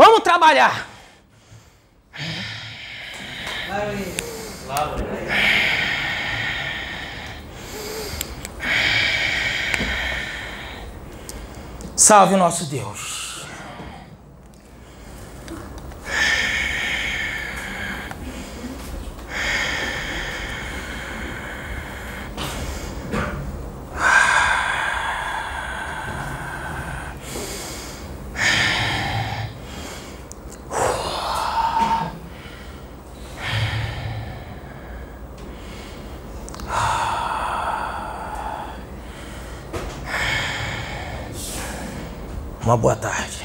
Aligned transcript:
Vamos 0.00 0.20
trabalhar! 0.20 0.88
Salve 11.94 12.36
nosso 12.36 12.64
Deus. 12.64 13.19
Uma 42.70 42.76
boa 42.76 42.94
tarde. 42.94 43.44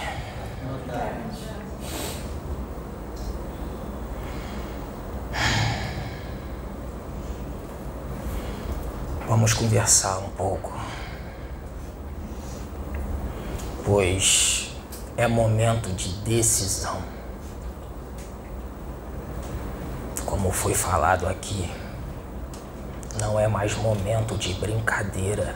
Vamos 9.27 9.51
conversar 9.51 10.19
um 10.19 10.29
pouco. 10.29 10.71
Pois 13.83 14.71
é 15.17 15.27
momento 15.27 15.89
de 15.93 16.09
decisão. 16.17 17.01
Como 20.23 20.51
foi 20.51 20.75
falado 20.75 21.27
aqui, 21.27 21.73
não 23.19 23.39
é 23.39 23.47
mais 23.47 23.75
momento 23.75 24.37
de 24.37 24.53
brincadeira. 24.53 25.55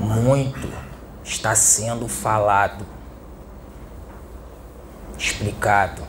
Muito 0.00 0.66
está 1.22 1.54
sendo 1.54 2.08
falado, 2.08 2.86
explicado. 5.18 6.02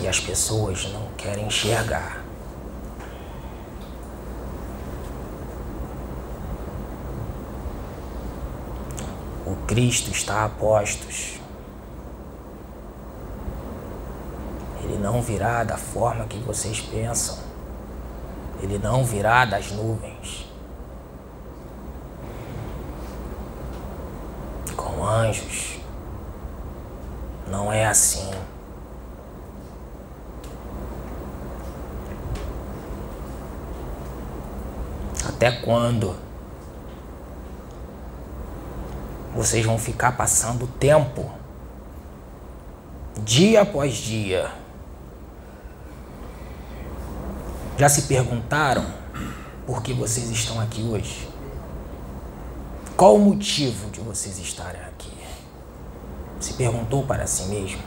E 0.00 0.06
as 0.06 0.20
pessoas 0.20 0.88
não 0.92 1.08
querem 1.16 1.48
enxergar. 1.48 2.22
O 9.44 9.56
Cristo 9.66 10.12
está 10.12 10.44
a 10.44 10.48
postos. 10.48 11.40
Ele 14.84 14.96
não 14.98 15.20
virá 15.20 15.64
da 15.64 15.76
forma 15.76 16.24
que 16.26 16.38
vocês 16.38 16.80
pensam. 16.80 17.47
Ele 18.60 18.78
não 18.78 19.04
virá 19.04 19.44
das 19.44 19.70
nuvens. 19.70 20.46
Com 24.76 25.04
anjos. 25.04 25.78
Não 27.48 27.72
é 27.72 27.86
assim. 27.86 28.30
Até 35.26 35.52
quando? 35.52 36.16
Vocês 39.34 39.64
vão 39.64 39.78
ficar 39.78 40.16
passando 40.16 40.66
tempo, 40.66 41.30
dia 43.22 43.62
após 43.62 43.94
dia. 43.94 44.50
Já 47.78 47.88
se 47.88 48.02
perguntaram 48.02 48.84
por 49.64 49.84
que 49.84 49.92
vocês 49.92 50.28
estão 50.30 50.60
aqui 50.60 50.82
hoje? 50.82 51.28
Qual 52.96 53.14
o 53.14 53.20
motivo 53.20 53.88
de 53.90 54.00
vocês 54.00 54.36
estarem 54.40 54.80
aqui? 54.80 55.12
Se 56.40 56.54
perguntou 56.54 57.04
para 57.04 57.24
si 57.28 57.44
mesmo? 57.44 57.80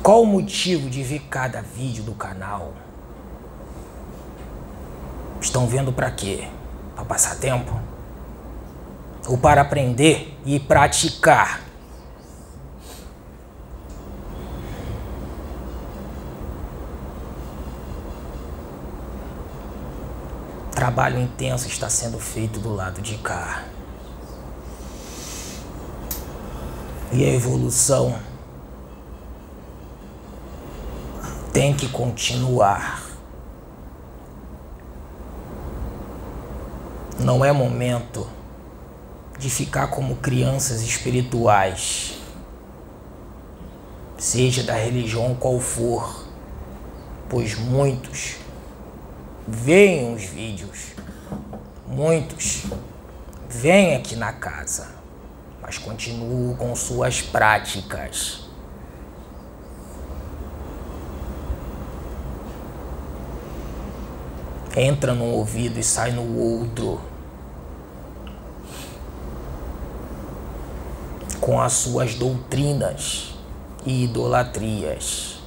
Qual 0.00 0.22
o 0.22 0.26
motivo 0.26 0.88
de 0.88 1.02
ver 1.02 1.26
cada 1.28 1.60
vídeo 1.60 2.04
do 2.04 2.12
canal? 2.12 2.72
Estão 5.40 5.66
vendo 5.66 5.92
para 5.92 6.08
quê? 6.12 6.46
Para 6.94 7.04
passar 7.04 7.34
tempo? 7.34 7.80
Ou 9.26 9.36
para 9.36 9.62
aprender 9.62 10.38
e 10.46 10.60
praticar? 10.60 11.71
Trabalho 20.82 21.20
intenso 21.20 21.68
está 21.68 21.88
sendo 21.88 22.18
feito 22.18 22.58
do 22.58 22.74
lado 22.74 23.00
de 23.00 23.16
cá. 23.18 23.62
E 27.12 27.24
a 27.24 27.32
evolução 27.32 28.18
tem 31.52 31.72
que 31.72 31.88
continuar. 31.88 33.00
Não 37.16 37.44
é 37.44 37.52
momento 37.52 38.26
de 39.38 39.48
ficar 39.48 39.86
como 39.86 40.16
crianças 40.16 40.82
espirituais, 40.82 42.18
seja 44.18 44.64
da 44.64 44.74
religião 44.74 45.36
qual 45.36 45.60
for, 45.60 46.26
pois 47.28 47.54
muitos 47.54 48.41
veem 49.52 50.14
os 50.14 50.24
vídeos, 50.24 50.94
muitos 51.86 52.64
vêm 53.50 53.96
aqui 53.96 54.16
na 54.16 54.32
casa, 54.32 54.88
mas 55.60 55.76
continuam 55.76 56.56
com 56.56 56.74
suas 56.74 57.20
práticas. 57.20 58.46
Entra 64.74 65.12
num 65.12 65.32
ouvido 65.32 65.78
e 65.78 65.82
sai 65.82 66.12
no 66.12 66.38
outro. 66.38 66.98
Com 71.42 71.60
as 71.60 71.74
suas 71.74 72.14
doutrinas 72.14 73.34
e 73.84 74.04
idolatrias. 74.04 75.41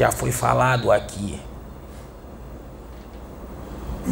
Já 0.00 0.10
foi 0.10 0.32
falado 0.32 0.90
aqui 0.90 1.38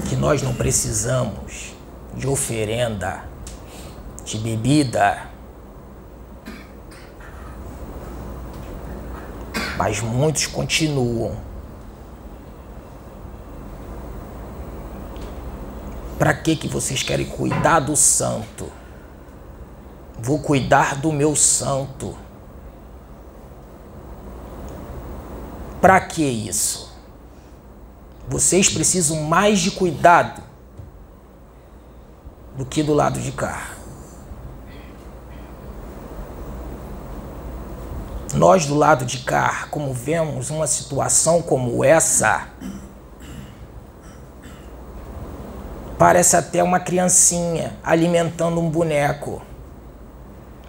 que 0.06 0.16
nós 0.16 0.42
não 0.42 0.52
precisamos 0.52 1.72
de 2.12 2.28
oferenda, 2.28 3.24
de 4.22 4.36
bebida, 4.36 5.30
mas 9.78 10.02
muitos 10.02 10.46
continuam. 10.46 11.38
Para 16.18 16.34
que 16.34 16.54
que 16.54 16.68
vocês 16.68 17.02
querem 17.02 17.24
cuidar 17.24 17.80
do 17.80 17.96
santo? 17.96 18.70
Vou 20.18 20.38
cuidar 20.40 20.96
do 20.96 21.10
meu 21.10 21.34
santo. 21.34 22.27
Para 25.80 26.00
que 26.00 26.24
isso? 26.24 26.92
Vocês 28.28 28.68
precisam 28.68 29.22
mais 29.22 29.60
de 29.60 29.70
cuidado 29.70 30.42
do 32.56 32.66
que 32.66 32.82
do 32.82 32.92
lado 32.92 33.20
de 33.20 33.30
cá. 33.30 33.70
Nós 38.34 38.66
do 38.66 38.74
lado 38.74 39.06
de 39.06 39.18
cá, 39.18 39.68
como 39.70 39.94
vemos 39.94 40.50
uma 40.50 40.66
situação 40.66 41.40
como 41.40 41.82
essa, 41.82 42.48
parece 45.96 46.36
até 46.36 46.62
uma 46.62 46.80
criancinha 46.80 47.76
alimentando 47.82 48.60
um 48.60 48.68
boneco. 48.68 49.40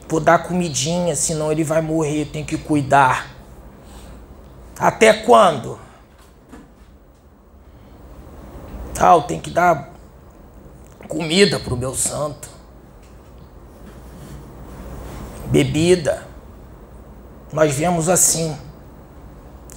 Vou 0.08 0.20
dar 0.20 0.44
comidinha, 0.44 1.16
senão 1.16 1.52
ele 1.52 1.64
vai 1.64 1.82
morrer, 1.82 2.26
tem 2.26 2.46
que 2.46 2.58
cuidar. 2.58 3.39
Até 4.80 5.12
quando? 5.12 5.78
Tal, 8.94 9.24
tem 9.24 9.40
que 9.40 9.50
dar 9.50 9.90
comida 11.10 11.60
pro 11.60 11.76
meu 11.76 11.94
santo. 11.94 12.50
Bebida. 15.48 16.26
Nós 17.52 17.76
vemos 17.76 18.08
assim. 18.08 18.58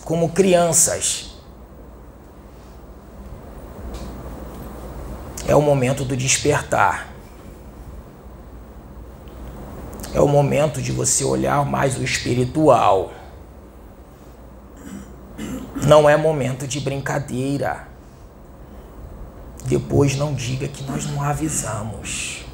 como 0.05 0.31
crianças. 0.31 1.33
É 5.47 5.57
o 5.57 5.61
momento 5.61 6.05
do 6.05 6.17
despertar. 6.17 7.09
É 10.15 10.21
o 10.21 10.29
momento 10.29 10.83
de 10.83 10.93
você 10.93 11.25
olhar 11.25 11.65
mais 11.65 11.97
o 11.97 12.03
espiritual. 12.03 13.13
Não 15.87 16.09
é 16.09 16.17
momento 16.17 16.67
de 16.67 16.81
brincadeira. 16.81 17.89
Depois 19.65 20.17
não 20.17 20.35
diga 20.35 20.69
que 20.69 20.83
nós 20.85 21.07
não 21.07 21.23
avisamos. 21.23 22.45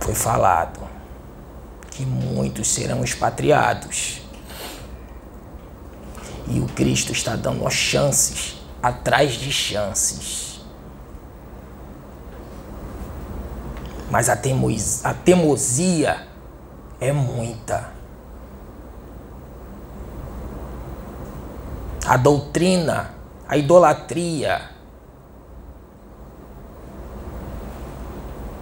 Foi 0.00 0.14
falado 0.14 0.80
que 1.90 2.04
muitos 2.04 2.68
serão 2.68 3.04
expatriados. 3.04 4.20
E 6.48 6.58
o 6.58 6.66
Cristo 6.66 7.12
está 7.12 7.36
dando 7.36 7.68
chances 7.70 8.56
atrás 8.82 9.32
de 9.32 9.52
chances. 9.52 10.60
Mas 14.10 14.28
a, 14.28 14.36
teimosia, 14.36 15.08
a 15.08 15.14
teimosia 15.14 16.26
é 17.00 17.12
muita. 17.12 17.91
A 22.06 22.16
doutrina, 22.16 23.14
a 23.48 23.56
idolatria. 23.56 24.70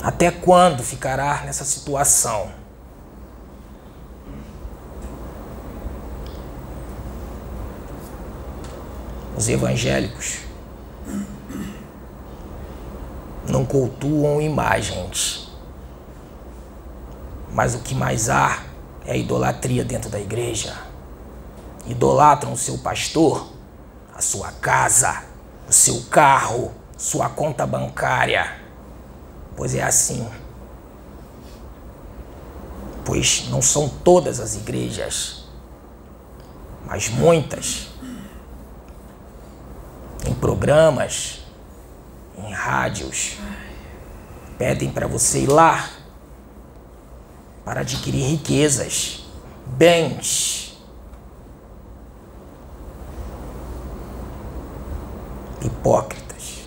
Até 0.02 0.30
quando 0.30 0.82
ficará 0.82 1.42
nessa 1.44 1.64
situação? 1.64 2.50
Os 9.36 9.48
evangélicos 9.48 10.40
não 13.48 13.64
cultuam 13.64 14.40
imagens. 14.40 15.50
Mas 17.52 17.74
o 17.74 17.80
que 17.80 17.94
mais 17.94 18.28
há 18.28 18.62
é 19.04 19.16
idolatria 19.16 19.84
dentro 19.84 20.08
da 20.08 20.20
igreja. 20.20 20.89
Idolatram 21.86 22.52
o 22.52 22.56
seu 22.56 22.78
pastor, 22.78 23.50
a 24.14 24.20
sua 24.20 24.52
casa, 24.52 25.24
o 25.68 25.72
seu 25.72 26.02
carro, 26.10 26.72
sua 26.96 27.28
conta 27.28 27.66
bancária. 27.66 28.60
Pois 29.56 29.74
é 29.74 29.82
assim. 29.82 30.28
Pois 33.04 33.48
não 33.48 33.62
são 33.62 33.88
todas 33.88 34.38
as 34.40 34.54
igrejas, 34.54 35.44
mas 36.86 37.08
muitas 37.08 37.88
em 40.26 40.34
programas, 40.34 41.40
em 42.36 42.52
rádios, 42.52 43.38
pedem 44.58 44.90
para 44.90 45.06
você 45.06 45.40
ir 45.40 45.48
lá 45.48 45.88
para 47.64 47.80
adquirir 47.80 48.24
riquezas, 48.24 49.24
bens. 49.66 50.59
Hipócritas. 55.62 56.66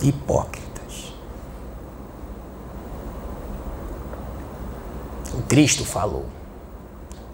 Hipócritas. 0.00 1.12
O 5.34 5.42
Cristo 5.42 5.84
falou: 5.84 6.26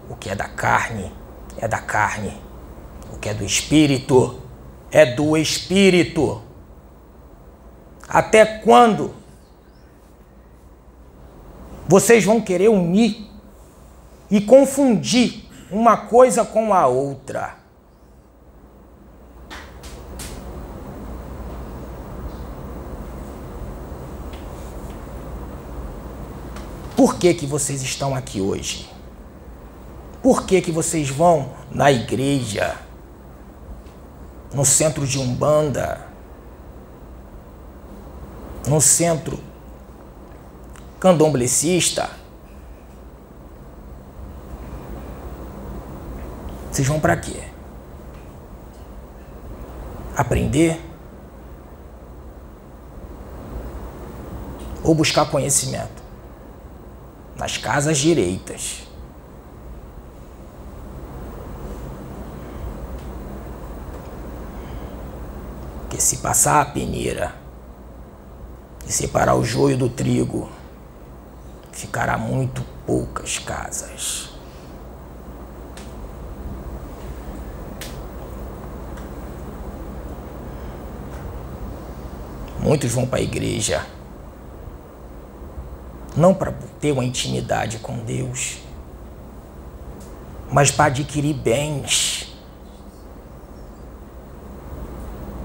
o 0.09 0.15
que 0.15 0.29
é 0.29 0.35
da 0.35 0.47
carne 0.47 1.11
é 1.57 1.67
da 1.67 1.79
carne. 1.79 2.37
O 3.13 3.17
que 3.17 3.29
é 3.29 3.33
do 3.33 3.45
espírito 3.45 4.41
é 4.91 5.05
do 5.05 5.37
espírito. 5.37 6.41
Até 8.07 8.45
quando 8.45 9.13
vocês 11.87 12.25
vão 12.25 12.41
querer 12.41 12.69
unir 12.69 13.27
e 14.29 14.41
confundir 14.41 15.49
uma 15.71 15.95
coisa 15.95 16.43
com 16.43 16.73
a 16.73 16.85
outra? 16.85 17.55
Por 26.95 27.15
que, 27.15 27.33
que 27.33 27.47
vocês 27.47 27.81
estão 27.81 28.13
aqui 28.13 28.41
hoje? 28.41 28.87
Por 30.21 30.45
que, 30.45 30.61
que 30.61 30.71
vocês 30.71 31.09
vão 31.09 31.49
na 31.71 31.91
igreja, 31.91 32.77
no 34.53 34.65
centro 34.65 35.07
de 35.07 35.17
Umbanda, 35.17 36.05
no 38.67 38.79
centro 38.79 39.39
candomblecista? 40.99 42.20
Vocês 46.71 46.87
vão 46.87 47.01
para 47.01 47.17
quê? 47.17 47.43
Aprender? 50.15 50.79
Ou 54.81 54.95
buscar 54.95 55.29
conhecimento? 55.29 56.01
Nas 57.35 57.57
casas 57.57 57.97
direitas. 57.97 58.87
Porque 65.81 65.99
se 65.99 66.17
passar 66.17 66.61
a 66.61 66.65
peneira 66.65 67.35
e 68.87 68.91
separar 68.93 69.35
o 69.35 69.43
joio 69.43 69.77
do 69.77 69.89
trigo, 69.89 70.49
ficará 71.73 72.17
muito 72.17 72.63
poucas 72.85 73.37
casas. 73.39 74.30
Muitos 82.71 82.93
vão 82.93 83.05
para 83.05 83.19
a 83.19 83.21
igreja 83.21 83.85
não 86.15 86.33
para 86.33 86.53
ter 86.79 86.93
uma 86.93 87.03
intimidade 87.03 87.79
com 87.79 87.97
Deus, 87.97 88.59
mas 90.49 90.71
para 90.71 90.85
adquirir 90.85 91.33
bens. 91.33 92.33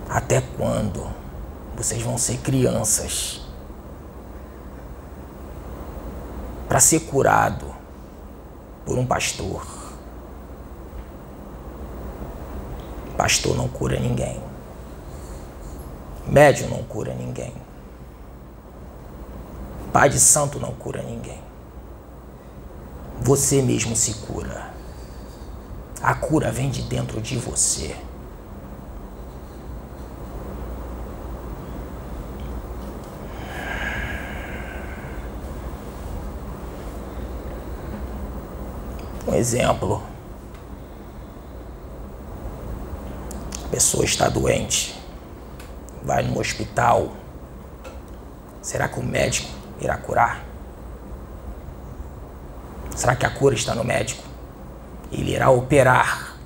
Até 0.08 0.40
quando 0.40 1.04
vocês 1.76 2.00
vão 2.00 2.16
ser 2.16 2.36
crianças? 2.38 3.40
Para 6.68 6.78
ser 6.78 7.00
curado 7.00 7.74
por 8.84 8.96
um 8.96 9.04
pastor. 9.04 9.66
Pastor 13.16 13.56
não 13.56 13.66
cura 13.66 13.98
ninguém. 13.98 14.45
Médium 16.26 16.68
não 16.68 16.82
cura 16.82 17.14
ninguém. 17.14 17.52
Pai 19.92 20.08
de 20.08 20.18
santo 20.18 20.58
não 20.58 20.72
cura 20.72 21.02
ninguém. 21.02 21.40
Você 23.20 23.62
mesmo 23.62 23.96
se 23.96 24.14
cura. 24.26 24.70
A 26.02 26.14
cura 26.14 26.50
vem 26.50 26.70
de 26.70 26.82
dentro 26.82 27.20
de 27.20 27.38
você. 27.38 27.96
Um 39.26 39.34
exemplo. 39.34 40.02
A 43.64 43.68
pessoa 43.68 44.04
está 44.04 44.28
doente, 44.28 44.96
vai 46.06 46.22
no 46.22 46.38
hospital. 46.38 47.12
Será 48.62 48.88
que 48.88 49.00
o 49.00 49.02
médico 49.02 49.50
irá 49.80 49.96
curar? 49.96 50.44
Será 52.94 53.16
que 53.16 53.26
a 53.26 53.30
cura 53.30 53.54
está 53.54 53.74
no 53.74 53.84
médico? 53.84 54.22
Ele 55.10 55.32
irá 55.32 55.50
operar. 55.50 56.36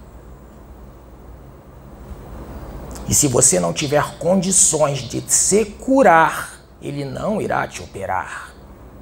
E 3.06 3.14
se 3.14 3.28
você 3.28 3.60
não 3.60 3.72
tiver 3.72 4.18
condições 4.18 5.00
de 5.00 5.22
se 5.30 5.64
curar, 5.64 6.60
ele 6.80 7.04
não 7.04 7.40
irá 7.40 7.66
te 7.68 7.82
operar, 7.82 8.54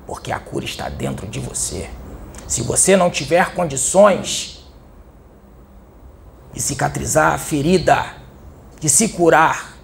porque 0.06 0.32
a 0.32 0.40
cura 0.40 0.64
está 0.64 0.88
dentro 0.88 1.26
de 1.26 1.38
você. 1.38 1.88
Se 2.48 2.62
você 2.62 2.96
não 2.96 3.10
tiver 3.10 3.54
condições 3.54 4.66
de 6.52 6.60
cicatrizar 6.60 7.34
a 7.34 7.38
ferida, 7.38 8.14
de 8.80 8.88
se 8.88 9.10
curar, 9.10 9.77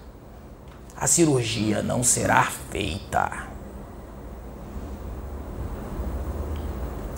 a 1.05 1.07
cirurgia 1.07 1.83
não 1.83 2.03
será 2.03 2.45
feita. 2.71 3.47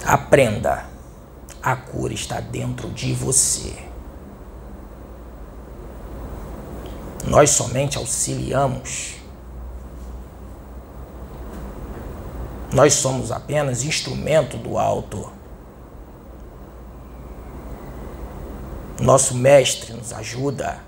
Aprenda. 0.05 0.85
A 1.63 1.73
cura 1.73 2.13
está 2.13 2.41
dentro 2.41 2.89
de 2.89 3.13
você. 3.13 3.77
Nós 7.25 7.51
somente 7.51 7.97
auxiliamos. 7.97 9.15
Nós 12.73 12.93
somos 12.93 13.31
apenas 13.31 13.85
instrumento 13.85 14.57
do 14.57 14.77
alto. 14.77 15.31
Nosso 18.99 19.33
mestre 19.33 19.93
nos 19.93 20.11
ajuda. 20.11 20.86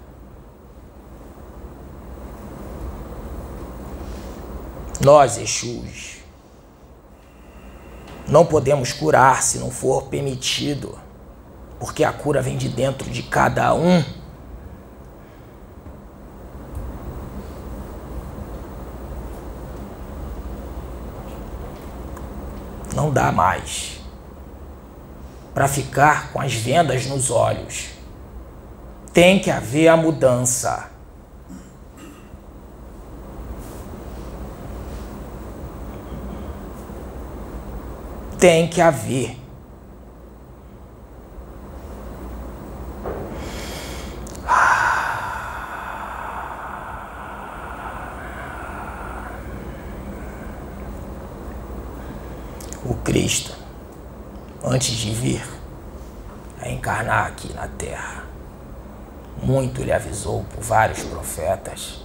Nós, 5.01 5.37
Exus, 5.37 6.17
não 8.27 8.45
podemos 8.45 8.91
curar 8.91 9.41
se 9.41 9.57
não 9.57 9.71
for 9.71 10.03
permitido, 10.03 10.99
porque 11.79 12.03
a 12.03 12.11
cura 12.11 12.41
vem 12.41 12.57
de 12.57 12.67
dentro 12.67 13.09
de 13.09 13.23
cada 13.23 13.73
um. 13.73 14.03
Não 22.93 23.09
dá 23.09 23.31
mais 23.31 23.99
para 25.53 25.67
ficar 25.67 26.31
com 26.33 26.41
as 26.41 26.53
vendas 26.53 27.05
nos 27.05 27.31
olhos. 27.31 27.87
Tem 29.13 29.39
que 29.39 29.49
haver 29.49 29.87
a 29.87 29.95
mudança. 29.95 30.88
Tem 38.39 38.69
que 38.69 38.79
haver. 38.79 39.35
O 52.85 52.93
Cristo, 53.03 53.53
antes 54.63 54.91
de 54.95 55.11
vir 55.11 55.43
a 56.61 56.69
encarnar 56.69 57.27
aqui 57.27 57.51
na 57.53 57.67
Terra, 57.67 58.23
muito 59.43 59.83
lhe 59.83 59.91
avisou 59.91 60.45
por 60.45 60.63
vários 60.63 61.03
profetas. 61.03 62.01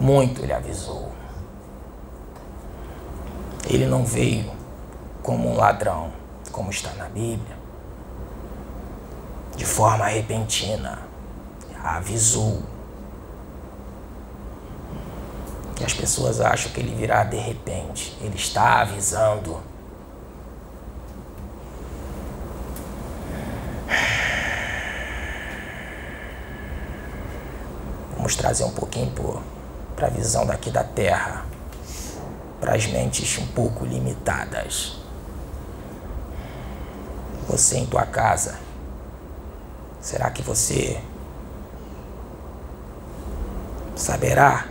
Muito 0.00 0.46
lhe 0.46 0.52
avisou. 0.54 1.12
Ele 3.68 3.86
não 3.86 4.04
veio 4.04 4.50
como 5.22 5.50
um 5.50 5.56
ladrão, 5.56 6.12
como 6.52 6.70
está 6.70 6.92
na 6.94 7.08
Bíblia, 7.08 7.56
de 9.56 9.64
forma 9.64 10.06
repentina. 10.06 11.00
Avisou. 11.82 12.62
As 15.84 15.92
pessoas 15.92 16.40
acham 16.40 16.72
que 16.72 16.80
ele 16.80 16.94
virá 16.94 17.22
de 17.22 17.36
repente. 17.36 18.16
Ele 18.20 18.34
está 18.34 18.80
avisando. 18.80 19.60
Vamos 28.16 28.34
trazer 28.34 28.64
um 28.64 28.72
pouquinho 28.72 29.12
para 29.94 30.08
a 30.08 30.10
visão 30.10 30.44
daqui 30.44 30.70
da 30.70 30.82
Terra, 30.82 31.44
para 32.60 32.74
as 32.74 32.86
mentes 32.86 33.38
um 33.38 33.46
pouco 33.48 33.84
limitadas. 33.84 34.98
Você 37.48 37.78
em 37.78 37.86
tua 37.86 38.04
casa, 38.04 38.58
será 40.00 40.30
que 40.30 40.42
você 40.42 41.00
saberá 43.94 44.66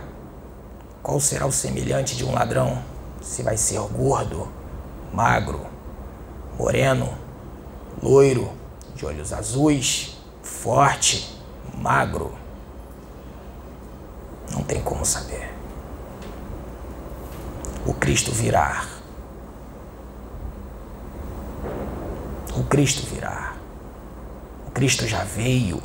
qual 1.06 1.20
será 1.20 1.46
o 1.46 1.52
semelhante 1.52 2.16
de 2.16 2.24
um 2.24 2.34
ladrão? 2.34 2.82
Se 3.22 3.40
vai 3.40 3.56
ser 3.56 3.78
gordo, 3.78 4.48
magro, 5.12 5.64
moreno, 6.58 7.16
loiro, 8.02 8.50
de 8.94 9.06
olhos 9.06 9.32
azuis, 9.32 10.16
forte, 10.42 11.40
magro. 11.76 12.34
Não 14.50 14.64
tem 14.64 14.82
como 14.82 15.04
saber. 15.04 15.54
O 17.86 17.94
Cristo 17.94 18.32
virá. 18.32 18.84
O 22.56 22.64
Cristo 22.64 23.06
virá. 23.06 23.54
O 24.66 24.70
Cristo 24.72 25.06
já 25.06 25.22
veio. 25.22 25.80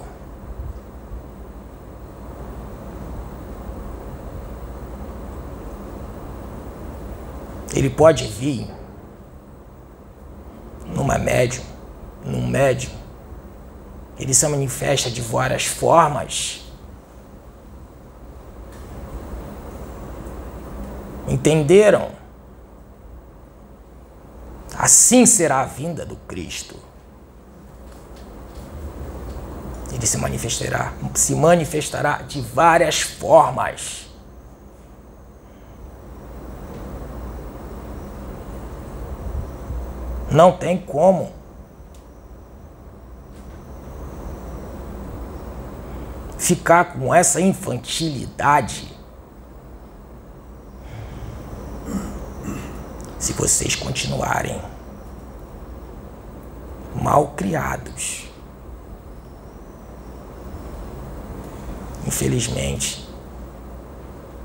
Ele 7.73 7.89
pode 7.89 8.27
vir 8.27 8.67
numa 10.87 11.17
médium, 11.17 11.63
num 12.25 12.47
médium. 12.47 12.91
Ele 14.19 14.33
se 14.33 14.47
manifesta 14.47 15.09
de 15.09 15.21
várias 15.21 15.65
formas. 15.65 16.60
Entenderam? 21.31 22.11
Assim 24.77 25.25
será 25.25 25.61
a 25.61 25.65
vinda 25.65 26.05
do 26.05 26.17
Cristo. 26.17 26.77
Ele 29.93 30.05
se 30.05 30.17
manifestará, 30.17 30.93
se 31.15 31.33
manifestará 31.33 32.21
de 32.23 32.41
várias 32.41 32.99
formas. 32.99 34.07
Não 40.29 40.51
tem 40.57 40.77
como. 40.77 41.31
Ficar 46.37 46.93
com 46.93 47.15
essa 47.15 47.39
infantilidade. 47.39 49.00
Se 53.21 53.31
vocês 53.33 53.75
continuarem 53.75 54.61
mal 57.01 57.29
criados. 57.29 58.27
Infelizmente, 62.05 63.07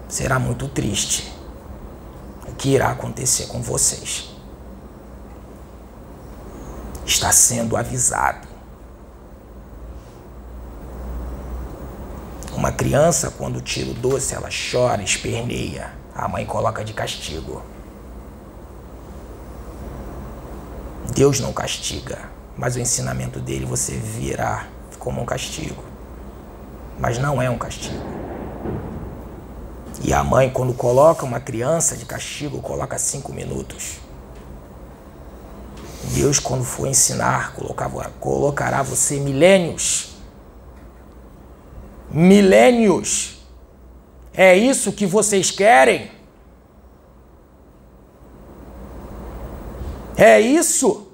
será 0.09 0.39
muito 0.39 0.69
triste 0.69 1.33
o 2.49 2.55
que 2.55 2.69
irá 2.69 2.91
acontecer 2.91 3.47
com 3.47 3.61
vocês 3.61 4.37
está 7.07 7.33
sendo 7.33 7.77
avisado. 7.77 8.47
Uma 12.53 12.73
criança, 12.73 13.31
quando 13.31 13.61
tira 13.61 13.91
o 13.91 13.95
doce, 13.95 14.35
ela 14.35 14.49
chora, 14.51 15.03
esperneia. 15.03 15.93
A 16.15 16.27
mãe 16.27 16.45
coloca 16.45 16.85
de 16.85 16.93
castigo. 16.93 17.63
Deus 21.17 21.41
não 21.41 21.51
castiga, 21.51 22.29
mas 22.59 22.77
o 22.77 22.79
ensinamento 22.79 23.41
dele 23.41 23.65
você 23.65 23.97
virá 23.97 24.69
como 24.99 25.23
um 25.23 25.25
castigo. 25.25 25.83
Mas 27.01 27.17
não 27.17 27.41
é 27.41 27.49
um 27.49 27.57
castigo. 27.57 28.05
E 30.05 30.13
a 30.13 30.23
mãe, 30.23 30.51
quando 30.51 30.75
coloca 30.75 31.25
uma 31.25 31.41
criança 31.41 31.97
de 31.97 32.05
castigo, 32.05 32.61
coloca 32.61 32.99
cinco 32.99 33.33
minutos. 33.33 33.99
Deus, 36.15 36.39
quando 36.39 36.65
for 36.65 36.87
ensinar, 36.87 37.55
colocará 38.21 38.83
você 38.83 39.19
milênios. 39.19 40.19
Milênios. 42.11 43.39
É 44.35 44.55
isso 44.55 44.93
que 44.93 45.07
vocês 45.07 45.51
querem? 45.51 46.11
É 50.15 50.39
isso? 50.39 51.06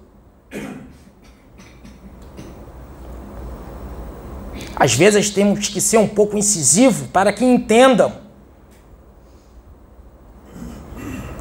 Às 4.82 4.94
vezes 4.96 5.30
temos 5.30 5.68
que 5.68 5.80
ser 5.80 5.98
um 5.98 6.08
pouco 6.08 6.36
incisivo 6.36 7.06
para 7.06 7.32
que 7.32 7.44
entendam. 7.44 8.18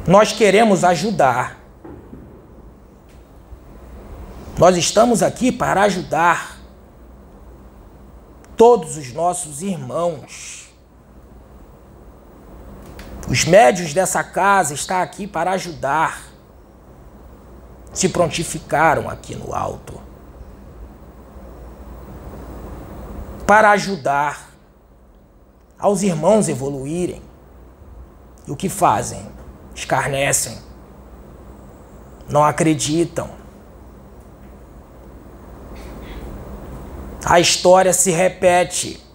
Nós 0.06 0.30
queremos 0.32 0.84
ajudar. 0.84 1.58
Nós 4.56 4.76
estamos 4.76 5.24
aqui 5.24 5.50
para 5.50 5.82
ajudar 5.82 6.56
todos 8.56 8.96
os 8.96 9.12
nossos 9.12 9.60
irmãos. 9.60 10.72
Os 13.28 13.44
médios 13.44 13.92
dessa 13.92 14.22
casa 14.22 14.72
estão 14.72 14.98
aqui 14.98 15.26
para 15.26 15.50
ajudar. 15.50 16.30
se 17.92 18.08
prontificaram 18.08 19.10
aqui 19.10 19.34
no 19.34 19.52
alto 19.52 20.11
para 23.52 23.72
ajudar 23.72 24.48
aos 25.78 26.00
irmãos 26.00 26.48
evoluírem. 26.48 27.20
E 28.48 28.50
o 28.50 28.56
que 28.56 28.70
fazem? 28.70 29.28
Escarnecem, 29.74 30.56
não 32.30 32.42
acreditam. 32.42 33.28
A 37.26 37.40
história 37.40 37.92
se 37.92 38.10
repete. 38.10 39.06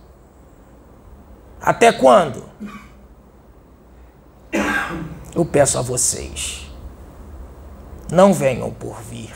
Até 1.59 1.91
quando? 1.91 2.43
Eu 5.33 5.45
peço 5.45 5.79
a 5.79 5.81
vocês, 5.81 6.71
não 8.11 8.35
venham 8.35 8.71
por 8.71 9.01
vir. 9.01 9.33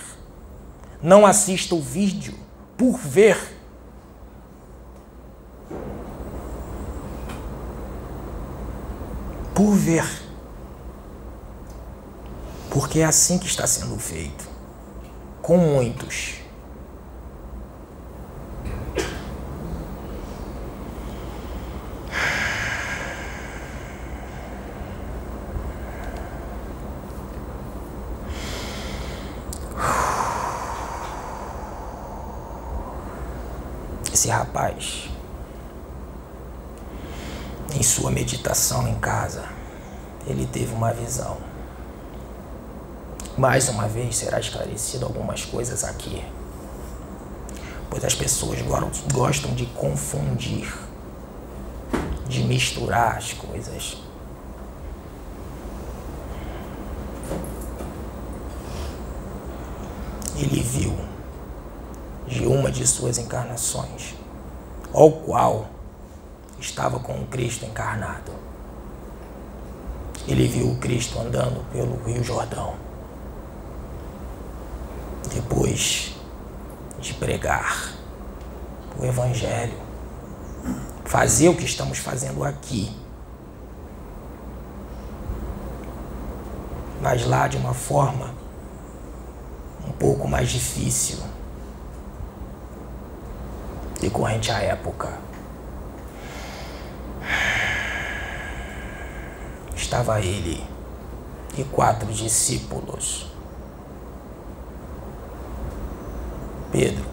Não 1.01 1.25
assistam 1.25 1.77
o 1.77 1.81
vídeo 1.81 2.37
por 2.77 2.99
ver. 2.99 3.60
Por 9.53 9.75
ver. 9.75 10.05
Porque 12.69 12.99
é 12.99 13.05
assim 13.05 13.37
que 13.37 13.47
está 13.47 13.67
sendo 13.67 13.97
feito. 13.97 14.49
Com 15.41 15.57
muitos. 15.57 16.41
esse 34.21 34.29
rapaz, 34.29 35.09
em 37.81 37.83
sua 37.83 38.11
meditação 38.11 38.87
em 38.87 38.93
casa, 38.99 39.43
ele 40.27 40.45
teve 40.45 40.71
uma 40.71 40.93
visão. 40.93 41.35
Mais 43.35 43.69
uma 43.69 43.87
vez 43.87 44.17
será 44.17 44.39
esclarecido 44.39 45.03
algumas 45.03 45.45
coisas 45.45 45.83
aqui, 45.83 46.23
pois 47.89 48.05
as 48.05 48.13
pessoas 48.13 48.59
gostam 49.11 49.55
de 49.55 49.65
confundir, 49.65 50.71
de 52.27 52.43
misturar 52.43 53.17
as 53.17 53.33
coisas. 53.33 53.97
Ele 60.35 60.61
viu 60.61 60.95
de 62.27 62.45
uma 62.45 62.71
de 62.71 62.85
suas 62.85 63.17
encarnações, 63.17 64.13
ao 64.93 65.11
qual 65.11 65.80
estava 66.61 66.99
com 66.99 67.13
o 67.13 67.27
Cristo 67.27 67.65
encarnado. 67.65 68.31
Ele 70.27 70.47
viu 70.47 70.71
o 70.71 70.77
Cristo 70.77 71.19
andando 71.19 71.65
pelo 71.71 72.01
Rio 72.03 72.23
Jordão. 72.23 72.75
Depois 75.33 76.15
de 76.99 77.13
pregar 77.15 77.91
o 78.99 79.05
Evangelho, 79.05 79.77
fazer 81.05 81.49
o 81.49 81.55
que 81.55 81.65
estamos 81.65 81.97
fazendo 81.97 82.43
aqui, 82.43 82.95
mas 87.01 87.25
lá 87.25 87.47
de 87.47 87.57
uma 87.57 87.73
forma 87.73 88.29
um 89.87 89.91
pouco 89.91 90.27
mais 90.27 90.49
difícil 90.49 91.17
decorrente 93.99 94.51
à 94.51 94.59
época. 94.59 95.30
Estava 99.91 100.21
ele 100.21 100.65
e 101.57 101.65
quatro 101.65 102.13
discípulos. 102.13 103.29
Pedro, 106.71 107.03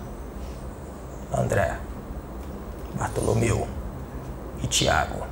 André, 1.36 1.76
Bartolomeu 2.94 3.66
e 4.62 4.68
Tiago 4.68 5.26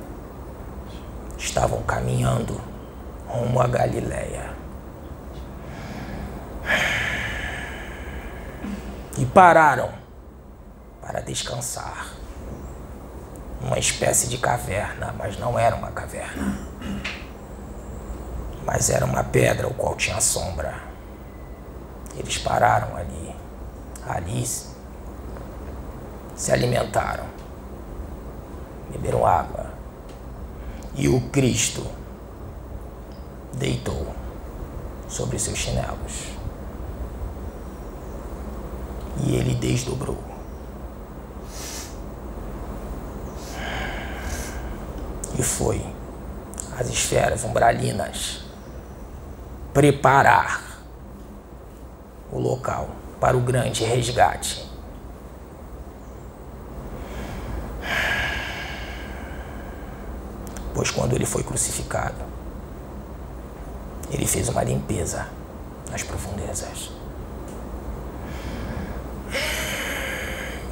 estavam 1.37 1.81
caminhando 1.83 2.59
rumo 3.25 3.61
a 3.61 3.67
Galiléia. 3.67 4.51
E 9.17 9.25
pararam 9.25 9.89
para 11.01 11.21
descansar. 11.21 12.09
Uma 13.61 13.79
espécie 13.79 14.27
de 14.27 14.37
caverna, 14.37 15.15
mas 15.17 15.39
não 15.39 15.57
era 15.57 15.77
uma 15.77 15.91
caverna. 15.91 16.67
Mas 18.67 18.89
era 18.89 19.05
uma 19.05 19.23
pedra 19.23 19.65
o 19.65 19.73
qual 19.73 19.95
tinha 19.95 20.19
sombra. 20.19 20.77
Eles 22.17 22.37
pararam 22.37 22.97
ali. 22.97 23.33
Ali 24.05 24.45
se 26.35 26.51
alimentaram. 26.51 27.23
Beberam 28.91 29.25
água. 29.25 29.67
E 30.95 31.07
o 31.07 31.21
Cristo 31.29 31.87
deitou 33.53 34.13
sobre 35.07 35.39
seus 35.39 35.57
chinelos. 35.57 36.25
E 39.23 39.33
ele 39.33 39.55
desdobrou 39.55 40.17
e 45.39 45.43
foi 45.43 45.83
as 46.77 46.87
esferas 46.89 47.43
umbralinas 47.43 48.46
preparar 49.77 50.59
o 52.31 52.39
local 52.39 52.89
para 53.19 53.37
o 53.37 53.39
grande 53.39 53.83
resgate. 53.83 54.67
Pois 60.73 60.89
quando 60.89 61.13
ele 61.13 61.27
foi 61.27 61.43
crucificado, 61.43 62.25
ele 64.09 64.25
fez 64.25 64.49
uma 64.49 64.63
limpeza 64.63 65.27
nas 65.91 66.01
profundezas. 66.01 66.89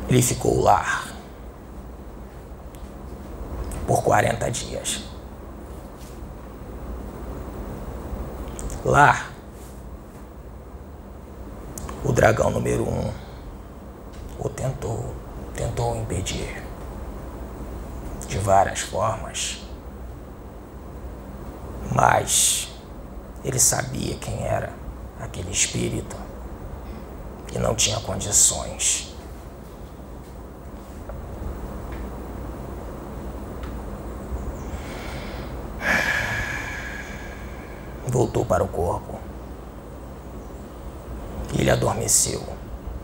Ele 0.10 0.22
ficou 0.24 0.64
lá 0.64 1.04
por 3.86 4.04
40 4.04 4.50
dias. 4.50 5.15
Lá, 8.86 9.32
o 12.04 12.12
dragão 12.12 12.52
número 12.52 12.88
um 12.88 13.12
o 14.38 14.48
tentou, 14.48 15.12
tentou 15.56 15.96
impedir 15.96 16.62
de 18.28 18.38
várias 18.38 18.82
formas, 18.82 19.66
mas 21.92 22.72
ele 23.44 23.58
sabia 23.58 24.18
quem 24.18 24.46
era 24.46 24.72
aquele 25.20 25.50
espírito 25.52 26.16
e 27.56 27.58
não 27.58 27.74
tinha 27.74 28.00
condições 28.02 29.15
voltou 38.16 38.46
para 38.46 38.64
o 38.64 38.68
corpo. 38.70 39.20
Ele 41.60 41.70
adormeceu 41.70 42.42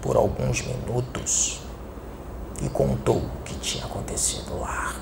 por 0.01 0.15
alguns 0.15 0.61
minutos 0.61 1.59
e 2.63 2.69
contou 2.69 3.17
o 3.17 3.43
que 3.43 3.53
tinha 3.55 3.83
acontecido 3.83 4.57
lá. 4.57 4.95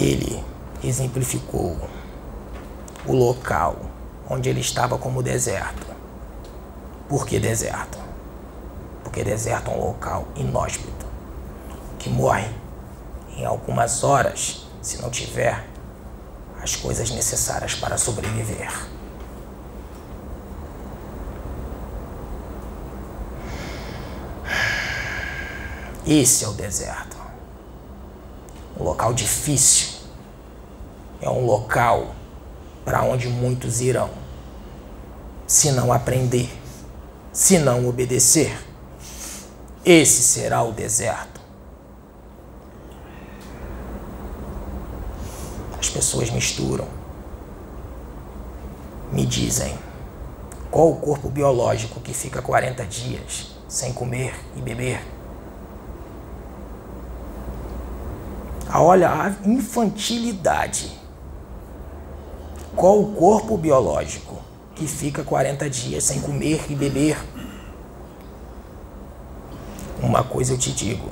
Ele 0.00 0.42
exemplificou 0.82 1.76
o 3.06 3.12
local 3.12 3.97
onde 4.28 4.48
ele 4.48 4.60
estava 4.60 4.98
como 4.98 5.22
deserto. 5.22 5.86
Por 7.08 7.26
que 7.26 7.38
deserto? 7.38 7.98
Porque 9.02 9.24
deserto 9.24 9.70
é 9.70 9.74
um 9.74 9.80
local 9.80 10.28
inóspito 10.36 11.06
que 11.98 12.10
morre 12.10 12.48
em 13.36 13.44
algumas 13.44 14.04
horas 14.04 14.66
se 14.82 15.00
não 15.00 15.10
tiver 15.10 15.64
as 16.62 16.76
coisas 16.76 17.10
necessárias 17.10 17.74
para 17.74 17.96
sobreviver. 17.96 18.72
Esse 26.06 26.44
é 26.44 26.48
o 26.48 26.52
deserto. 26.52 27.16
Um 28.78 28.82
local 28.82 29.12
difícil. 29.12 29.98
É 31.20 31.28
um 31.28 31.44
local 31.44 32.14
para 32.88 33.02
onde 33.02 33.28
muitos 33.28 33.82
irão, 33.82 34.08
se 35.46 35.70
não 35.72 35.92
aprender, 35.92 36.50
se 37.30 37.58
não 37.58 37.86
obedecer. 37.86 38.58
Esse 39.84 40.22
será 40.22 40.62
o 40.62 40.72
deserto. 40.72 41.38
As 45.78 45.90
pessoas 45.90 46.30
misturam, 46.30 46.88
me 49.12 49.26
dizem 49.26 49.78
qual 50.70 50.90
o 50.90 50.96
corpo 50.96 51.28
biológico 51.28 52.00
que 52.00 52.14
fica 52.14 52.40
40 52.40 52.86
dias 52.86 53.54
sem 53.68 53.92
comer 53.92 54.34
e 54.56 54.62
beber. 54.62 55.06
Olha 58.72 59.10
a 59.10 59.34
infantilidade. 59.46 60.97
Qual 62.76 63.00
o 63.00 63.12
corpo 63.14 63.56
biológico 63.56 64.36
que 64.74 64.86
fica 64.86 65.24
40 65.24 65.68
dias 65.68 66.04
sem 66.04 66.20
comer 66.20 66.64
e 66.68 66.74
beber? 66.74 67.18
Uma 70.00 70.22
coisa 70.22 70.52
eu 70.52 70.58
te 70.58 70.72
digo. 70.72 71.10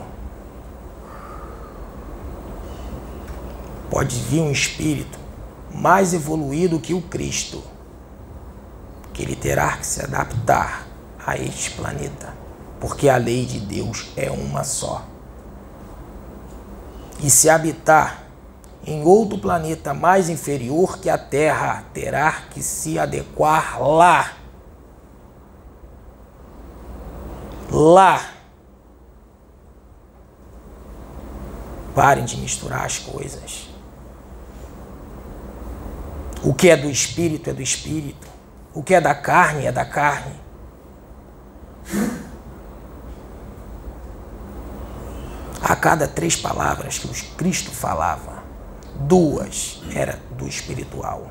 Pode 3.90 4.16
vir 4.16 4.40
um 4.40 4.52
espírito 4.52 5.18
mais 5.74 6.14
evoluído 6.14 6.78
que 6.78 6.94
o 6.94 7.02
Cristo, 7.02 7.62
que 9.12 9.22
ele 9.22 9.34
terá 9.34 9.76
que 9.76 9.86
se 9.86 10.02
adaptar 10.02 10.86
a 11.24 11.36
este 11.36 11.72
planeta, 11.72 12.32
porque 12.80 13.08
a 13.08 13.16
lei 13.16 13.44
de 13.44 13.58
Deus 13.58 14.08
é 14.16 14.30
uma 14.30 14.62
só. 14.62 15.04
E 17.20 17.30
se 17.30 17.48
habitar 17.48 18.25
em 18.86 19.02
outro 19.02 19.36
planeta 19.36 19.92
mais 19.92 20.28
inferior 20.28 20.98
que 20.98 21.10
a 21.10 21.18
Terra, 21.18 21.84
terá 21.92 22.42
que 22.50 22.62
se 22.62 22.98
adequar 22.98 23.82
lá. 23.82 24.32
Lá. 27.68 28.30
Parem 31.96 32.24
de 32.24 32.36
misturar 32.36 32.84
as 32.84 32.98
coisas. 32.98 33.68
O 36.44 36.54
que 36.54 36.70
é 36.70 36.76
do 36.76 36.88
espírito 36.88 37.50
é 37.50 37.52
do 37.52 37.62
espírito. 37.62 38.28
O 38.72 38.84
que 38.84 38.94
é 38.94 39.00
da 39.00 39.16
carne 39.16 39.66
é 39.66 39.72
da 39.72 39.84
carne. 39.84 40.38
A 45.60 45.74
cada 45.74 46.06
três 46.06 46.36
palavras 46.36 46.98
que 46.98 47.06
o 47.06 47.36
Cristo 47.36 47.72
falava, 47.72 48.35
duas 49.00 49.82
era 49.94 50.20
do 50.36 50.46
espiritual. 50.46 51.30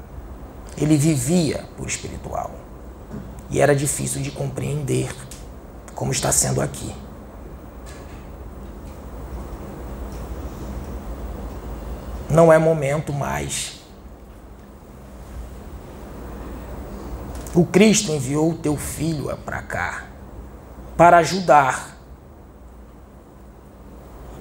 Ele 0.77 0.97
vivia 0.97 1.65
por 1.77 1.87
espiritual. 1.87 2.51
E 3.49 3.61
era 3.61 3.75
difícil 3.75 4.21
de 4.21 4.31
compreender, 4.31 5.13
como 5.93 6.11
está 6.11 6.31
sendo 6.31 6.61
aqui. 6.61 6.93
Não 12.29 12.51
é 12.51 12.57
momento 12.57 13.13
mais. 13.13 13.79
O 17.53 17.65
Cristo 17.65 18.11
enviou 18.11 18.51
o 18.51 18.57
teu 18.57 18.75
filho 18.75 19.35
para 19.45 19.61
cá 19.61 20.03
para 20.97 21.17
ajudar 21.17 21.94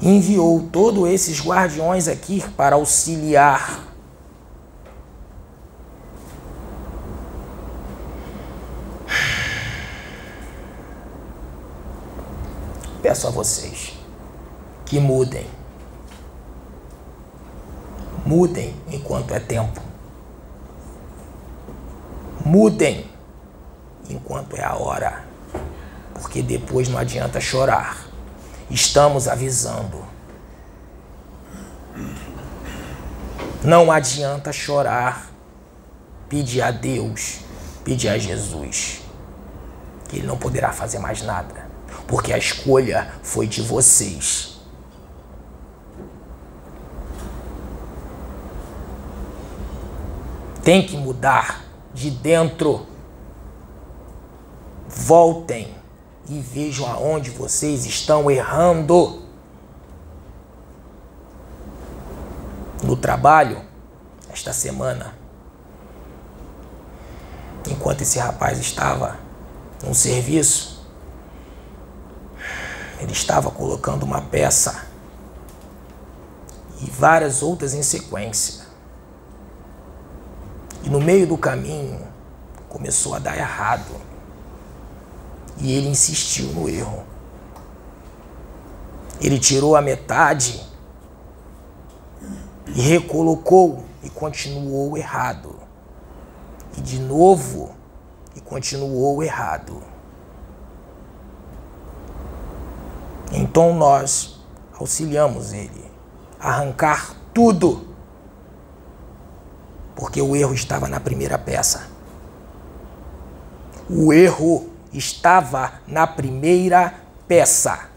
enviou 0.05 0.69
todos 0.71 1.09
esses 1.09 1.41
guardiões 1.41 2.09
aqui 2.09 2.45
para 2.51 2.77
auxiliar. 2.77 3.83
Peço 13.01 13.27
a 13.27 13.31
vocês 13.31 13.95
que 14.85 15.01
mudem. 15.01 15.47
Mudem 18.27 18.75
enquanto 18.91 19.33
é 19.33 19.41
tempo. 19.41 19.81
Mudem 22.45 23.11
enquanto 24.09 24.57
é 24.57 24.65
a 24.65 24.75
hora. 24.75 25.25
Porque 26.15 26.43
depois 26.43 26.89
não 26.89 26.99
adianta 26.99 27.41
chorar 27.41 28.04
estamos 28.71 29.29
avisando. 29.29 30.05
Não 33.63 33.91
adianta 33.91 34.53
chorar, 34.53 35.31
pedir 36.29 36.61
a 36.61 36.71
Deus, 36.71 37.41
pedir 37.83 38.09
a 38.09 38.19
Jesus, 38.19 39.01
que 40.09 40.17
Ele 40.17 40.27
não 40.27 40.37
poderá 40.37 40.73
fazer 40.73 40.99
mais 40.99 41.23
nada, 41.23 41.69
porque 42.07 42.33
a 42.33 42.39
escolha 42.39 43.13
foi 43.23 43.47
de 43.47 43.63
vocês. 43.63 44.61
Tem 50.63 50.87
que 50.87 50.97
mudar 50.97 51.63
de 51.93 52.11
dentro. 52.11 52.87
Voltem 54.89 55.84
e 56.29 56.41
vejam 56.41 56.87
aonde 56.87 57.31
vocês 57.31 57.85
estão 57.85 58.31
errando. 58.31 59.23
No 62.83 62.97
trabalho, 62.97 63.63
esta 64.31 64.53
semana, 64.53 65.15
enquanto 67.69 68.03
esse 68.03 68.19
rapaz 68.19 68.59
estava 68.59 69.19
no 69.83 69.95
serviço, 69.95 70.87
ele 73.01 73.13
estava 73.13 73.51
colocando 73.51 74.03
uma 74.03 74.21
peça 74.21 74.87
e 76.81 76.91
várias 76.91 77.43
outras 77.43 77.75
em 77.75 77.83
sequência. 77.83 78.65
E 80.83 80.91
no 80.91 81.01
meio 81.01 81.27
do 81.27 81.39
caminho 81.39 82.07
começou 82.69 83.15
a 83.15 83.19
dar 83.19 83.37
errado. 83.37 84.14
E 85.59 85.73
ele 85.73 85.89
insistiu 85.89 86.47
no 86.47 86.69
erro. 86.69 87.05
Ele 89.21 89.39
tirou 89.39 89.77
a 89.77 89.81
metade 89.81 90.65
e 92.67 92.81
recolocou 92.81 93.85
e 94.03 94.11
continuou 94.11 94.97
errado. 94.97 95.55
E 96.77 96.81
de 96.81 96.99
novo 96.99 97.75
e 98.35 98.41
continuou 98.41 99.23
errado. 99.23 99.83
Então 103.33 103.75
nós 103.75 104.41
auxiliamos 104.79 105.53
ele 105.53 105.85
a 106.39 106.51
arrancar 106.51 107.15
tudo, 107.33 107.87
porque 109.97 110.21
o 110.21 110.37
erro 110.37 110.55
estava 110.55 110.89
na 110.89 111.01
primeira 111.01 111.39
peça. 111.39 111.89
O 113.89 114.13
erro 114.13 114.74
estava 114.95 115.73
na 115.87 116.07
primeira 116.07 116.95
peça. 117.27 117.89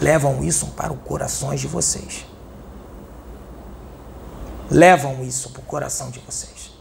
Levam 0.00 0.42
isso 0.44 0.68
para 0.68 0.92
os 0.92 1.00
corações 1.02 1.60
de 1.60 1.66
vocês. 1.66 2.24
Levam 4.70 5.24
isso 5.24 5.50
para 5.50 5.60
o 5.60 5.64
coração 5.64 6.10
de 6.10 6.20
vocês. 6.20 6.72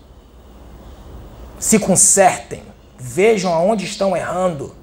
Se 1.60 1.79
consertem. 1.79 2.63
Vejam 2.99 3.53
aonde 3.53 3.86
estão 3.86 4.15
errando. 4.15 4.75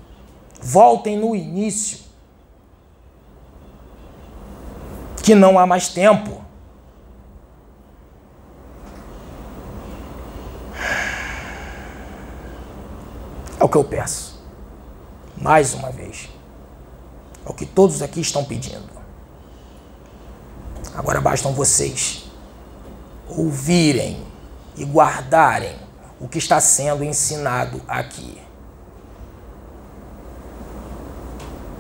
Voltem 0.61 1.17
no 1.17 1.35
início. 1.35 1.99
Que 5.23 5.35
não 5.35 5.59
há 5.59 5.67
mais 5.67 5.89
tempo. 5.89 6.44
É 13.65 13.67
o 13.67 13.69
que 13.71 13.79
eu 13.79 13.85
peço. 13.85 14.39
Mais 15.39 15.73
uma 15.73 15.91
vez. 15.91 16.29
É 17.47 17.49
o 17.49 17.55
que 17.55 17.65
todos 17.65 18.03
aqui 18.03 18.21
estão 18.21 18.45
pedindo. 18.45 18.91
Agora 20.95 21.19
bastam 21.19 21.55
vocês 21.55 22.27
ouvirem 23.27 24.23
e 24.77 24.85
guardarem 24.85 25.79
o 26.21 26.29
que 26.29 26.37
está 26.37 26.61
sendo 26.61 27.03
ensinado 27.03 27.81
aqui. 27.89 28.39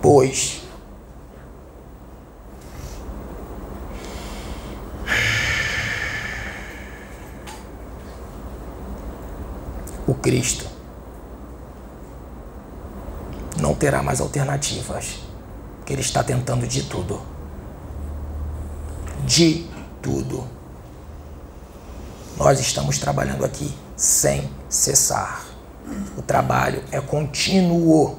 Pois 0.00 0.62
o 10.06 10.14
Cristo 10.14 10.73
não 13.60 13.74
terá 13.74 14.02
mais 14.02 14.20
alternativas. 14.20 15.20
Que 15.84 15.92
ele 15.92 16.00
está 16.00 16.22
tentando 16.22 16.66
de 16.66 16.82
tudo. 16.84 17.20
De 19.26 19.66
tudo. 20.00 20.44
Nós 22.36 22.58
estamos 22.58 22.98
trabalhando 22.98 23.44
aqui 23.44 23.72
sem 23.96 24.50
cessar. 24.68 25.44
O 26.16 26.22
trabalho 26.22 26.82
é 26.90 27.00
contínuo. 27.00 28.18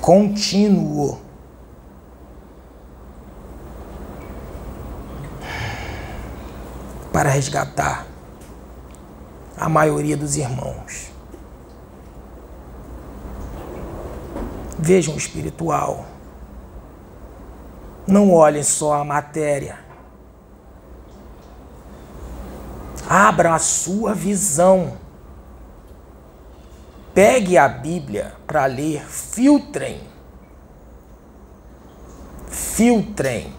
Contínuo. 0.00 1.20
Para 7.12 7.30
resgatar 7.30 8.06
a 9.56 9.68
maioria 9.68 10.16
dos 10.16 10.36
irmãos. 10.36 11.13
Vejam 14.84 15.14
o 15.14 15.16
espiritual. 15.16 16.04
Não 18.06 18.30
olhem 18.30 18.62
só 18.62 19.00
a 19.00 19.02
matéria. 19.02 19.78
Abra 23.08 23.54
a 23.54 23.58
sua 23.58 24.12
visão. 24.12 24.98
Pegue 27.14 27.56
a 27.56 27.66
Bíblia 27.66 28.34
para 28.46 28.66
ler, 28.66 29.02
filtrem. 29.06 30.02
Filtrem. 32.46 33.54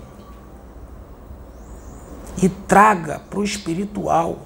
E 2.37 2.47
traga 2.47 3.17
para 3.17 3.39
o 3.39 3.43
espiritual. 3.43 4.37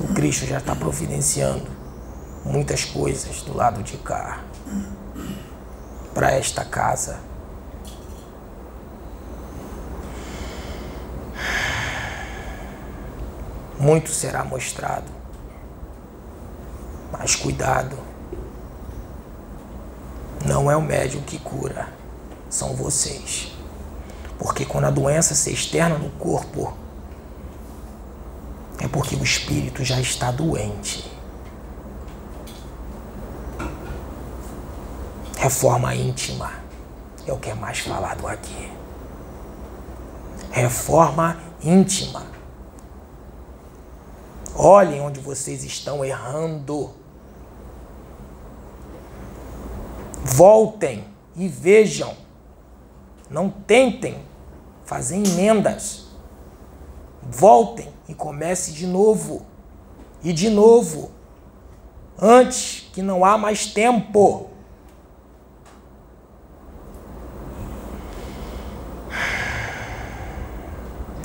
O 0.00 0.07
Cristo 0.18 0.46
já 0.46 0.58
está 0.58 0.74
providenciando 0.74 1.70
muitas 2.44 2.84
coisas 2.84 3.40
do 3.42 3.56
lado 3.56 3.84
de 3.84 3.96
cá 3.98 4.42
para 6.12 6.32
esta 6.32 6.64
casa. 6.64 7.20
Muito 13.78 14.10
será 14.10 14.42
mostrado. 14.44 15.06
Mas 17.12 17.36
cuidado. 17.36 17.96
Não 20.44 20.68
é 20.68 20.76
o 20.76 20.82
médium 20.82 21.22
que 21.22 21.38
cura, 21.38 21.90
são 22.50 22.74
vocês. 22.74 23.56
Porque 24.36 24.64
quando 24.64 24.86
a 24.86 24.90
doença 24.90 25.36
se 25.36 25.52
externa 25.52 25.96
no 25.96 26.10
corpo, 26.10 26.76
é 28.88 28.90
porque 28.90 29.14
o 29.14 29.22
espírito 29.22 29.84
já 29.84 30.00
está 30.00 30.30
doente. 30.30 31.12
Reforma 35.36 35.94
íntima 35.94 36.50
é 37.26 37.32
o 37.32 37.38
que 37.38 37.50
é 37.50 37.54
mais 37.54 37.80
falado 37.80 38.26
aqui. 38.26 38.72
Reforma 40.50 41.38
íntima. 41.62 42.24
Olhem 44.56 45.00
onde 45.02 45.20
vocês 45.20 45.62
estão 45.62 46.04
errando. 46.04 46.90
Voltem 50.24 51.04
e 51.36 51.46
vejam. 51.46 52.16
Não 53.30 53.50
tentem 53.50 54.24
fazer 54.84 55.16
emendas. 55.16 56.07
Voltem 57.30 57.88
e 58.08 58.14
comece 58.14 58.72
de 58.72 58.86
novo. 58.86 59.44
E 60.22 60.32
de 60.32 60.48
novo. 60.48 61.10
Antes 62.20 62.88
que 62.92 63.02
não 63.02 63.24
há 63.24 63.36
mais 63.36 63.66
tempo. 63.66 64.50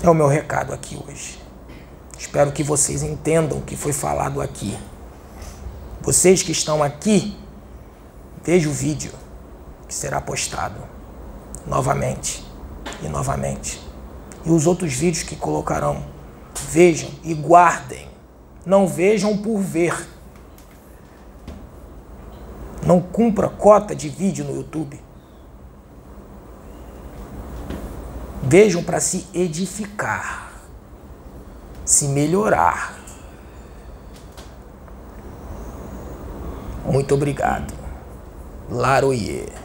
É 0.03 0.09
o 0.09 0.13
meu 0.13 0.27
recado 0.27 0.73
aqui 0.73 1.01
hoje. 1.07 1.39
Espero 2.17 2.51
que 2.51 2.63
vocês 2.63 3.03
entendam 3.03 3.59
o 3.59 3.61
que 3.61 3.77
foi 3.77 3.93
falado 3.93 4.41
aqui. 4.41 4.77
Vocês 6.01 6.43
que 6.43 6.51
estão 6.51 6.83
aqui, 6.83 7.37
vejam 8.43 8.71
o 8.71 8.75
vídeo 8.75 9.13
que 9.87 9.93
será 9.93 10.19
postado 10.19 10.81
novamente 11.65 12.45
e 13.01 13.07
novamente. 13.07 13.82
E 14.45 14.51
os 14.51 14.67
outros 14.67 14.93
vídeos 14.93 15.23
que 15.23 15.35
colocarão, 15.35 16.03
vejam 16.69 17.09
e 17.23 17.33
guardem. 17.33 18.07
Não 18.65 18.87
vejam 18.87 19.37
por 19.37 19.59
ver. 19.59 20.07
Não 22.85 23.01
cumpra 23.01 23.47
cota 23.47 23.95
de 23.95 24.09
vídeo 24.09 24.43
no 24.43 24.55
YouTube. 24.55 24.99
Vejam 28.41 28.83
para 28.83 28.99
se 28.99 29.25
edificar, 29.33 30.51
se 31.85 32.07
melhorar. 32.07 32.99
Muito 36.85 37.15
obrigado. 37.15 37.73
Laroyer. 38.69 39.62